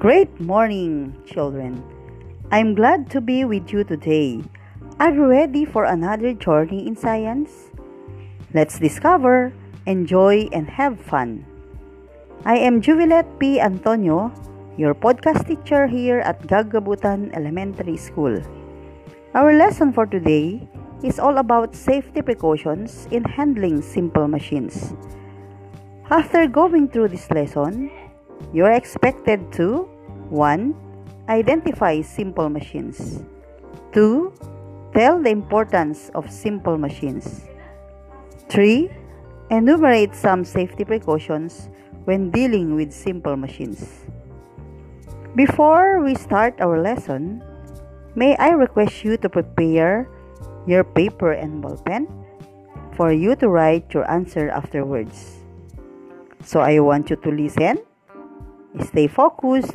Great 0.00 0.32
morning, 0.40 1.12
children. 1.28 1.84
I'm 2.48 2.72
glad 2.72 3.12
to 3.12 3.20
be 3.20 3.44
with 3.44 3.68
you 3.68 3.84
today. 3.84 4.40
Are 4.96 5.12
you 5.12 5.28
ready 5.28 5.68
for 5.68 5.84
another 5.84 6.32
journey 6.32 6.88
in 6.88 6.96
science? 6.96 7.68
Let's 8.56 8.80
discover, 8.80 9.52
enjoy, 9.84 10.48
and 10.56 10.64
have 10.72 10.96
fun. 10.96 11.44
I 12.48 12.56
am 12.56 12.80
Juvilette 12.80 13.28
P. 13.36 13.60
Antonio, 13.60 14.32
your 14.80 14.96
podcast 14.96 15.44
teacher 15.44 15.84
here 15.84 16.24
at 16.24 16.48
Gagabutan 16.48 17.36
Elementary 17.36 18.00
School. 18.00 18.40
Our 19.36 19.52
lesson 19.52 19.92
for 19.92 20.06
today 20.08 20.64
is 21.04 21.20
all 21.20 21.36
about 21.36 21.76
safety 21.76 22.24
precautions 22.24 23.04
in 23.12 23.20
handling 23.20 23.84
simple 23.84 24.28
machines. 24.28 24.96
After 26.08 26.48
going 26.48 26.88
through 26.88 27.12
this 27.12 27.28
lesson, 27.28 27.92
you 28.52 28.64
are 28.64 28.72
expected 28.72 29.52
to 29.52 29.88
1. 30.30 30.74
Identify 31.28 32.00
simple 32.00 32.48
machines. 32.48 33.22
2. 33.92 34.32
Tell 34.94 35.22
the 35.22 35.30
importance 35.30 36.10
of 36.14 36.30
simple 36.30 36.78
machines. 36.78 37.46
3. 38.48 38.90
Enumerate 39.50 40.14
some 40.14 40.44
safety 40.44 40.84
precautions 40.84 41.68
when 42.04 42.30
dealing 42.30 42.74
with 42.74 42.92
simple 42.92 43.36
machines. 43.36 44.06
Before 45.36 46.02
we 46.02 46.14
start 46.14 46.58
our 46.60 46.80
lesson, 46.80 47.42
may 48.14 48.34
I 48.36 48.50
request 48.50 49.04
you 49.04 49.16
to 49.18 49.28
prepare 49.28 50.08
your 50.66 50.84
paper 50.84 51.32
and 51.32 51.62
ball 51.62 51.76
pen 51.84 52.08
for 52.96 53.12
you 53.12 53.34
to 53.36 53.48
write 53.48 53.92
your 53.94 54.08
answer 54.10 54.50
afterwards. 54.50 55.42
So 56.42 56.60
I 56.60 56.80
want 56.80 57.10
you 57.10 57.16
to 57.16 57.30
listen 57.30 57.78
Stay 58.78 59.08
focused 59.08 59.74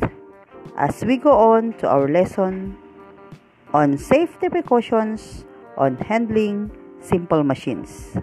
as 0.77 1.03
we 1.05 1.17
go 1.17 1.31
on 1.31 1.73
to 1.79 1.87
our 1.87 2.07
lesson 2.07 2.77
on 3.73 3.97
safety 3.97 4.49
precautions 4.49 5.45
on 5.77 5.97
handling 5.97 6.71
simple 7.01 7.43
machines. 7.43 8.17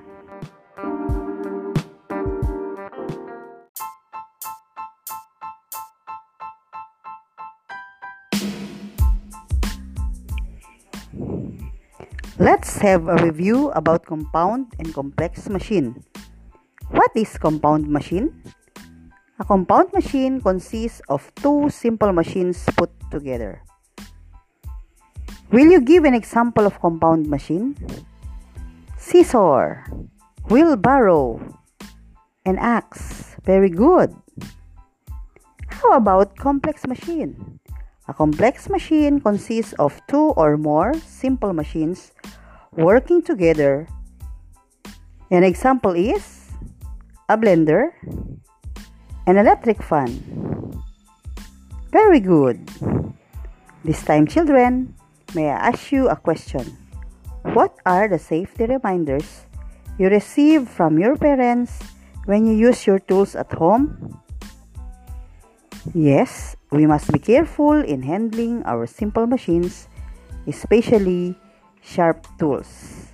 Let's 12.42 12.78
have 12.82 13.06
a 13.06 13.22
review 13.22 13.70
about 13.70 14.04
compound 14.04 14.74
and 14.78 14.92
complex 14.92 15.48
machine. 15.48 16.02
What 16.90 17.14
is 17.14 17.38
compound 17.38 17.86
machine? 17.86 18.34
A 19.42 19.44
compound 19.44 19.90
machine 19.90 20.38
consists 20.38 21.02
of 21.10 21.34
two 21.42 21.66
simple 21.66 22.14
machines 22.14 22.62
put 22.78 22.94
together. 23.10 23.66
Will 25.50 25.66
you 25.66 25.82
give 25.82 26.06
an 26.06 26.14
example 26.14 26.62
of 26.62 26.78
compound 26.78 27.26
machine? 27.26 27.74
Scissor, 28.94 29.82
wheelbarrow, 30.46 31.42
an 32.46 32.54
axe. 32.54 33.34
Very 33.42 33.66
good. 33.66 34.14
How 35.66 35.98
about 35.98 36.38
complex 36.38 36.86
machine? 36.86 37.58
A 38.06 38.14
complex 38.14 38.70
machine 38.70 39.18
consists 39.18 39.74
of 39.82 39.98
two 40.06 40.38
or 40.38 40.54
more 40.56 40.94
simple 41.02 41.52
machines 41.52 42.14
working 42.78 43.18
together. 43.18 43.90
An 45.34 45.42
example 45.42 45.98
is 45.98 46.46
a 47.28 47.34
blender, 47.34 47.90
an 49.26 49.38
electric 49.38 49.82
fan. 49.82 50.10
Very 51.90 52.20
good. 52.20 52.58
This 53.84 54.02
time, 54.02 54.26
children, 54.26 54.94
may 55.34 55.50
I 55.50 55.70
ask 55.70 55.92
you 55.92 56.08
a 56.08 56.16
question? 56.16 56.76
What 57.54 57.74
are 57.86 58.08
the 58.08 58.18
safety 58.18 58.66
reminders 58.66 59.46
you 59.98 60.08
receive 60.08 60.68
from 60.68 60.98
your 60.98 61.16
parents 61.16 61.78
when 62.24 62.46
you 62.46 62.54
use 62.54 62.86
your 62.86 62.98
tools 62.98 63.34
at 63.34 63.50
home? 63.52 64.18
Yes, 65.94 66.56
we 66.70 66.86
must 66.86 67.10
be 67.12 67.18
careful 67.18 67.82
in 67.82 68.02
handling 68.02 68.62
our 68.64 68.86
simple 68.86 69.26
machines, 69.26 69.88
especially 70.46 71.34
sharp 71.82 72.26
tools. 72.38 73.10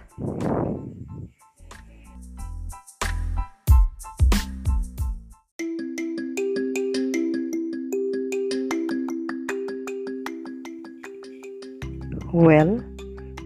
Well, 12.39 12.79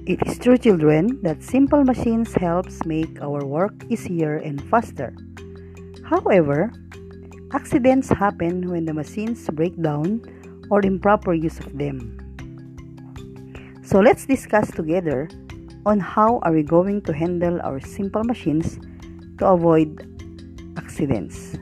it 0.04 0.20
is 0.28 0.36
true 0.36 0.58
children 0.58 1.16
that 1.22 1.42
simple 1.42 1.82
machines 1.82 2.34
helps 2.34 2.84
make 2.84 3.22
our 3.24 3.40
work 3.40 3.72
easier 3.88 4.36
and 4.36 4.60
faster. 4.68 5.16
However, 6.04 6.68
accidents 7.54 8.10
happen 8.10 8.68
when 8.68 8.84
the 8.84 8.92
machines 8.92 9.48
break 9.48 9.80
down 9.80 10.20
or 10.68 10.84
improper 10.84 11.32
use 11.32 11.58
of 11.60 11.72
them. 11.72 12.20
So 13.82 14.00
let's 14.00 14.26
discuss 14.26 14.70
together 14.70 15.30
on 15.86 15.98
how 15.98 16.40
are 16.44 16.52
we 16.52 16.62
going 16.62 17.00
to 17.08 17.14
handle 17.16 17.64
our 17.64 17.80
simple 17.80 18.24
machines 18.24 18.76
to 19.38 19.56
avoid 19.56 20.04
accidents. 20.76 21.56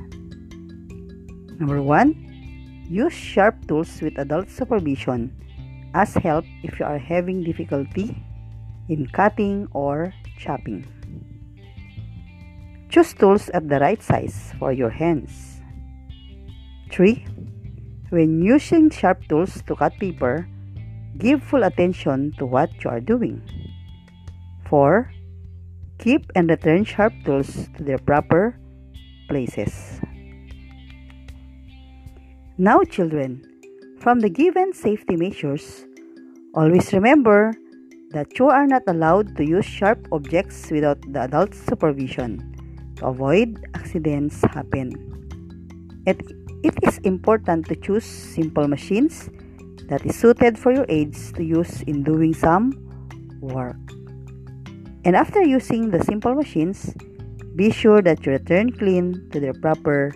Number 1.62 1.81
1, 1.81 2.91
use 2.91 3.15
sharp 3.15 3.55
tools 3.69 4.03
with 4.03 4.19
adult 4.19 4.51
supervision 4.51 5.31
as 5.95 6.15
help 6.15 6.45
if 6.62 6.78
you 6.78 6.87
are 6.87 6.99
having 6.99 7.43
difficulty 7.43 8.17
in 8.89 9.06
cutting 9.06 9.69
or 9.73 10.12
chopping. 10.39 10.87
Choose 12.89 13.15
tools 13.15 13.49
at 13.51 13.69
the 13.69 13.78
right 13.78 14.03
size 14.03 14.53
for 14.59 14.73
your 14.73 14.91
hands. 14.91 15.62
3. 16.91 17.25
When 18.11 18.43
using 18.43 18.91
sharp 18.91 19.23
tools 19.29 19.62
to 19.67 19.77
cut 19.77 19.95
paper, 19.99 20.49
give 21.19 21.43
full 21.43 21.62
attention 21.62 22.34
to 22.39 22.47
what 22.47 22.71
you 22.83 22.91
are 22.91 23.00
doing. 23.00 23.43
4. 24.69 25.11
Keep 25.99 26.33
and 26.34 26.50
return 26.50 26.84
sharp 26.84 27.12
tools 27.25 27.69
to 27.77 27.84
their 27.84 27.99
proper 27.99 28.59
places. 29.29 30.00
Now, 32.59 32.83
children, 32.83 33.50
from 34.00 34.21
the 34.21 34.31
given 34.31 34.72
safety 34.72 35.15
measures, 35.15 35.84
always 36.55 36.93
remember 36.93 37.53
that 38.11 38.38
you 38.38 38.49
are 38.49 38.66
not 38.66 38.83
allowed 38.88 39.37
to 39.37 39.44
use 39.44 39.66
sharp 39.66 40.09
objects 40.11 40.71
without 40.71 40.99
the 41.12 41.22
adult 41.22 41.55
supervision 41.55 42.41
to 42.97 43.06
avoid 43.06 43.62
accidents 43.75 44.41
happen. 44.43 44.91
It, 46.06 46.19
it 46.65 46.75
is 46.83 46.99
important 47.05 47.66
to 47.66 47.77
choose 47.77 48.05
simple 48.05 48.66
machines 48.66 49.28
that 49.88 50.05
is 50.06 50.17
suited 50.17 50.59
for 50.59 50.72
your 50.72 50.87
age 50.88 51.32
to 51.34 51.44
use 51.44 51.82
in 51.82 52.03
doing 52.03 52.32
some 52.32 52.72
work. 53.41 53.77
And 55.05 55.15
after 55.15 55.43
using 55.43 55.91
the 55.91 56.03
simple 56.05 56.34
machines, 56.34 56.94
be 57.55 57.71
sure 57.71 58.00
that 58.03 58.25
you 58.25 58.32
return 58.32 58.72
clean 58.72 59.28
to 59.31 59.41
their 59.41 59.55
proper 59.55 60.12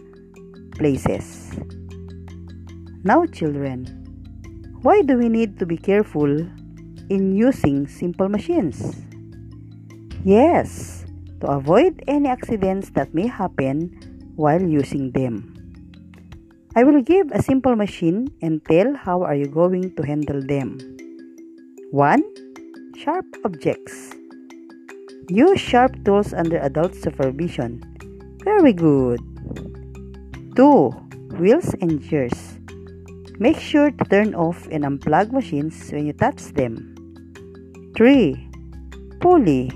places. 0.72 1.52
Now, 3.04 3.26
children, 3.26 3.84
why 4.80 5.02
do 5.02 5.18
we 5.18 5.28
need 5.28 5.58
to 5.60 5.66
be 5.66 5.76
careful 5.76 6.40
in 7.12 7.36
using 7.36 7.86
simple 7.86 8.30
machines? 8.30 8.96
Yes, 10.24 11.04
to 11.40 11.52
avoid 11.52 12.00
any 12.08 12.32
accidents 12.32 12.88
that 12.96 13.12
may 13.12 13.26
happen 13.26 13.92
while 14.36 14.62
using 14.62 15.12
them. 15.12 15.52
I 16.74 16.84
will 16.84 17.02
give 17.02 17.30
a 17.30 17.42
simple 17.42 17.76
machine 17.76 18.32
and 18.40 18.64
tell 18.64 18.96
how 18.96 19.20
are 19.20 19.36
you 19.36 19.48
going 19.48 19.94
to 19.96 20.02
handle 20.02 20.40
them. 20.40 20.80
1. 21.92 22.24
Sharp 22.96 23.26
objects. 23.44 24.16
Use 25.28 25.60
sharp 25.60 25.92
tools 26.04 26.32
under 26.32 26.56
adult 26.56 26.94
supervision. 26.94 27.84
Very 28.44 28.72
good. 28.72 29.20
2. 30.56 30.88
Wheels 31.36 31.68
and 31.80 32.00
gears. 32.00 32.43
Make 33.38 33.58
sure 33.58 33.90
to 33.90 34.04
turn 34.04 34.34
off 34.34 34.68
and 34.70 34.84
unplug 34.84 35.32
machines 35.32 35.90
when 35.90 36.06
you 36.06 36.12
touch 36.12 36.54
them. 36.54 36.94
3. 37.96 38.38
Pulley. 39.20 39.70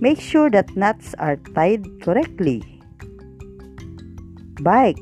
Make 0.00 0.20
sure 0.20 0.50
that 0.50 0.76
nuts 0.76 1.14
are 1.18 1.36
tied 1.56 1.88
correctly. 2.02 2.60
Bike. 4.60 5.00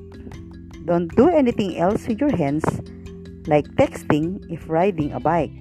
Don't 0.87 1.09
do 1.17 1.29
anything 1.29 1.77
else 1.77 2.07
with 2.07 2.21
your 2.21 2.37
hands 2.37 2.63
like 3.47 3.67
texting 3.75 4.39
if 4.51 4.69
riding 4.69 5.11
a 5.13 5.19
bike. 5.19 5.53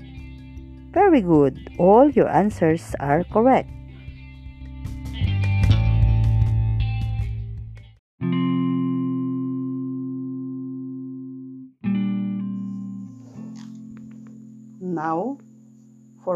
Very 0.93 1.21
good. 1.21 1.57
All 1.79 2.09
your 2.11 2.29
answers 2.29 2.93
are 2.99 3.23
correct. 3.33 3.69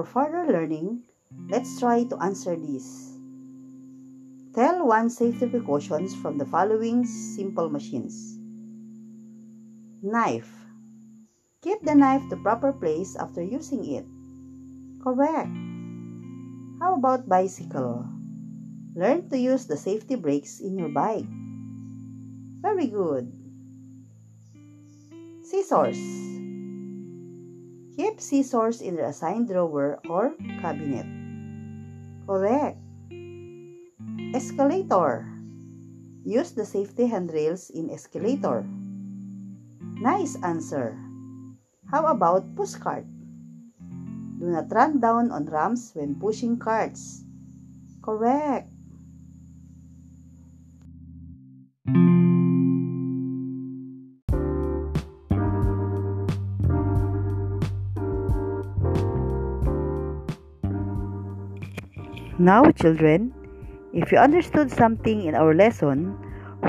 Further 0.07 0.47
learning, 0.47 1.03
let's 1.51 1.79
try 1.79 2.03
to 2.07 2.17
answer 2.23 2.55
this. 2.55 3.13
Tell 4.55 4.87
one 4.87 5.09
safety 5.09 5.45
precautions 5.45 6.15
from 6.15 6.37
the 6.39 6.45
following 6.47 7.05
simple 7.05 7.69
machines. 7.69 8.39
Knife. 10.01 10.49
Keep 11.61 11.83
the 11.83 11.93
knife 11.93 12.23
to 12.29 12.37
proper 12.37 12.71
place 12.71 13.15
after 13.15 13.43
using 13.43 13.85
it. 13.85 14.05
Correct. 15.03 15.51
How 16.79 16.95
about 16.95 17.29
bicycle? 17.29 18.05
Learn 18.95 19.29
to 19.29 19.37
use 19.37 19.67
the 19.67 19.77
safety 19.77 20.15
brakes 20.15 20.59
in 20.59 20.77
your 20.77 20.89
bike. 20.89 21.29
Very 22.61 22.87
good. 22.87 23.29
Scissors. 25.43 26.36
Keep 27.97 28.21
scissors 28.21 28.77
in 28.79 28.93
the 28.95 29.09
assigned 29.09 29.49
drawer 29.49 29.97
or 30.05 30.37
cabinet. 30.61 31.09
Correct. 32.29 32.77
Escalator. 34.37 35.25
Use 36.21 36.53
the 36.53 36.61
safety 36.61 37.09
handrails 37.09 37.73
in 37.73 37.89
escalator. 37.89 38.61
Nice 39.97 40.37
answer. 40.45 40.93
How 41.89 42.05
about 42.05 42.53
pushcart? 42.53 43.09
Do 44.37 44.45
not 44.45 44.69
run 44.69 45.01
down 45.01 45.31
on 45.33 45.49
ramps 45.49 45.97
when 45.97 46.21
pushing 46.21 46.61
carts. 46.61 47.25
Correct. 48.05 48.69
Now, 62.37 62.69
children, 62.69 63.33
if 63.93 64.11
you 64.11 64.19
understood 64.21 64.69
something 64.69 65.25
in 65.25 65.33
our 65.33 65.55
lesson, 65.55 66.13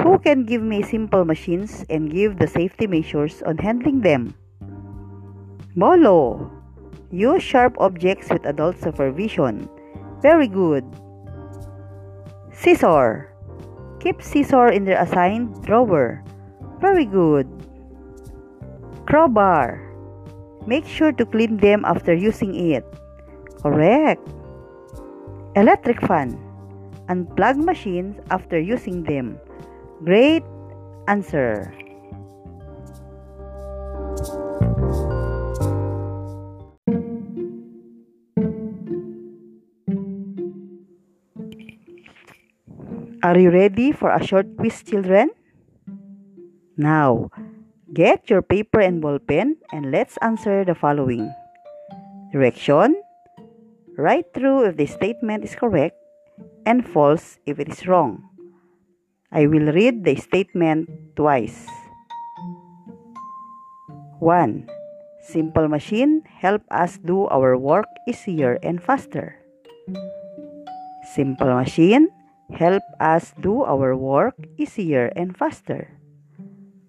who 0.00 0.18
can 0.18 0.44
give 0.44 0.62
me 0.62 0.82
simple 0.82 1.24
machines 1.24 1.84
and 1.90 2.10
give 2.10 2.38
the 2.38 2.48
safety 2.48 2.86
measures 2.86 3.42
on 3.42 3.58
handling 3.58 4.00
them? 4.00 4.32
Bolo! 5.76 6.50
Use 7.10 7.42
sharp 7.42 7.76
objects 7.80 8.28
with 8.30 8.44
adult 8.44 8.80
supervision. 8.80 9.68
Very 10.20 10.48
good. 10.48 10.84
Scissor. 12.52 13.28
Keep 14.00 14.22
scissor 14.22 14.68
in 14.68 14.84
their 14.84 15.00
assigned 15.00 15.52
drawer. 15.64 16.24
Very 16.80 17.04
good. 17.04 17.48
Crowbar. 19.04 19.84
Make 20.66 20.86
sure 20.86 21.12
to 21.12 21.24
clean 21.24 21.58
them 21.58 21.84
after 21.84 22.14
using 22.14 22.54
it. 22.54 22.84
Correct. 23.62 24.20
Electric 25.56 26.00
fan. 26.04 26.36
Unplug 27.08 27.56
machines 27.56 28.20
after 28.30 28.60
using 28.60 29.02
them. 29.04 29.40
Great 30.04 30.44
answer. 31.08 31.72
Are 43.24 43.36
you 43.36 43.50
ready 43.50 43.90
for 43.90 44.14
a 44.14 44.22
short 44.24 44.46
quiz, 44.56 44.84
children? 44.84 45.30
Now, 46.76 47.30
get 47.92 48.30
your 48.30 48.42
paper 48.42 48.80
and 48.80 49.02
ball 49.02 49.18
pen 49.18 49.56
and 49.72 49.90
let's 49.90 50.16
answer 50.22 50.64
the 50.64 50.76
following. 50.76 51.26
Direction 52.30 52.94
Write 53.98 54.30
true 54.30 54.62
if 54.62 54.78
the 54.78 54.86
statement 54.86 55.42
is 55.42 55.58
correct 55.58 55.98
and 56.62 56.86
false 56.86 57.42
if 57.50 57.58
it 57.58 57.66
is 57.66 57.82
wrong. 57.90 58.22
I 59.34 59.50
will 59.50 59.74
read 59.74 60.06
the 60.06 60.14
statement 60.14 60.86
twice. 61.18 61.66
1. 64.22 64.70
Simple 65.18 65.66
machine 65.66 66.22
help 66.30 66.62
us 66.70 67.02
do 67.02 67.26
our 67.26 67.58
work 67.58 67.90
easier 68.06 68.62
and 68.62 68.78
faster. 68.78 69.34
Simple 71.10 71.58
machine 71.58 72.06
help 72.54 72.86
us 73.02 73.34
do 73.42 73.66
our 73.66 73.98
work 73.98 74.38
easier 74.62 75.10
and 75.18 75.34
faster. 75.34 75.90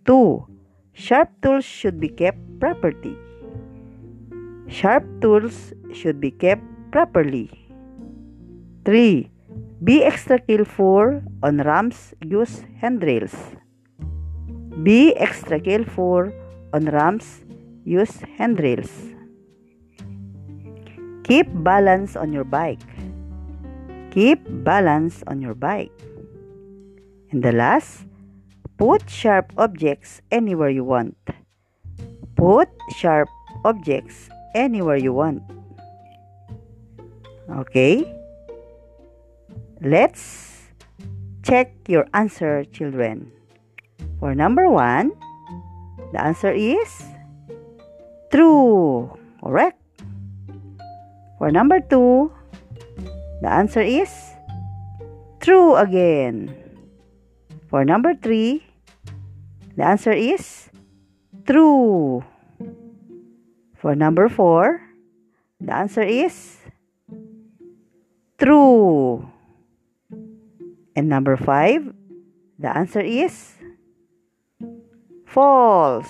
2. 0.06 0.46
Sharp 0.94 1.34
tools 1.42 1.66
should 1.66 1.98
be 1.98 2.14
kept 2.14 2.38
properly. 2.62 3.18
Sharp 4.70 5.02
tools 5.26 5.74
should 5.90 6.22
be 6.22 6.30
kept 6.30 6.62
properly. 6.92 7.50
3. 8.86 9.30
Be 9.84 10.04
extra 10.04 10.40
careful 10.40 11.22
on 11.42 11.58
ramps 11.58 12.14
use 12.26 12.64
handrails. 12.82 13.36
Be 14.84 15.16
extra 15.16 15.60
careful 15.60 16.32
on 16.74 16.86
ramps 16.86 17.42
use 17.86 18.22
handrails. 18.38 18.92
Keep 21.24 21.48
balance 21.64 22.16
on 22.16 22.34
your 22.34 22.44
bike. 22.44 22.82
Keep 24.12 24.42
balance 24.66 25.24
on 25.28 25.42
your 25.42 25.54
bike. 25.54 25.94
And 27.32 27.44
the 27.44 27.52
last, 27.52 28.06
put 28.78 29.08
sharp 29.10 29.54
objects 29.58 30.22
anywhere 30.32 30.70
you 30.70 30.84
want. 30.84 31.16
Put 32.36 32.70
sharp 32.98 33.30
objects 33.64 34.30
anywhere 34.56 34.98
you 34.98 35.14
want. 35.14 35.44
Okay? 37.58 38.06
Let's 39.82 40.68
check 41.42 41.74
your 41.88 42.06
answer, 42.14 42.64
children. 42.66 43.32
For 44.20 44.36
number 44.36 44.70
one, 44.70 45.12
the 46.12 46.22
answer 46.22 46.52
is 46.52 46.90
true. 48.32 49.10
Correct. 49.42 49.80
For 51.40 51.50
number 51.50 51.80
two, 51.80 52.32
the 53.42 53.50
answer 53.50 53.82
is 53.82 54.12
true 55.40 55.76
again. 55.76 56.52
For 57.72 57.86
number 57.86 58.14
three, 58.14 58.68
the 59.80 59.86
answer 59.86 60.12
is 60.12 60.70
true. 61.48 62.22
For 63.80 63.96
number 63.96 64.28
four, 64.28 64.84
the 65.64 65.74
answer 65.74 66.04
is 66.04 66.59
True. 68.40 69.28
And 70.96 71.10
number 71.12 71.36
five, 71.36 71.92
the 72.58 72.72
answer 72.72 73.04
is 73.04 73.60
false. 75.28 76.08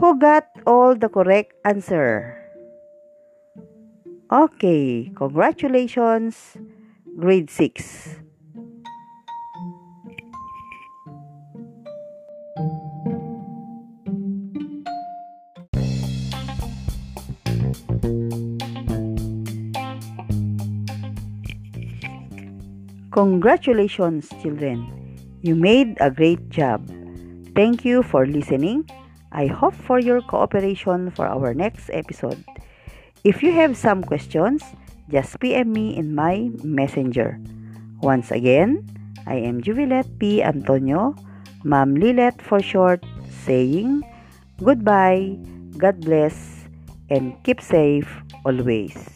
Who 0.00 0.18
got 0.18 0.48
all 0.66 0.96
the 0.96 1.08
correct 1.08 1.52
answer? 1.64 2.40
Okay, 4.32 5.12
congratulations, 5.14 6.56
grade 7.20 7.50
6. 7.50 8.23
Congratulations, 23.14 24.26
children! 24.42 24.90
You 25.38 25.54
made 25.54 25.94
a 26.02 26.10
great 26.10 26.50
job. 26.50 26.82
Thank 27.54 27.86
you 27.86 28.02
for 28.02 28.26
listening. 28.26 28.90
I 29.30 29.46
hope 29.46 29.78
for 29.86 30.02
your 30.02 30.18
cooperation 30.18 31.14
for 31.14 31.22
our 31.22 31.54
next 31.54 31.94
episode. 31.94 32.42
If 33.22 33.38
you 33.38 33.54
have 33.54 33.78
some 33.78 34.02
questions, 34.02 34.66
just 35.06 35.38
PM 35.38 35.70
me 35.70 35.94
in 35.94 36.18
my 36.18 36.50
messenger. 36.66 37.38
Once 38.02 38.34
again, 38.34 38.82
I 39.30 39.38
am 39.46 39.62
Juvilette 39.62 40.10
P. 40.18 40.42
Antonio, 40.42 41.14
Ma'am 41.62 41.94
Lilet 41.94 42.42
for 42.42 42.58
short, 42.58 43.06
saying 43.46 44.02
goodbye, 44.58 45.38
God 45.78 46.02
bless, 46.02 46.66
and 47.14 47.38
keep 47.46 47.62
safe 47.62 48.10
always. 48.42 49.13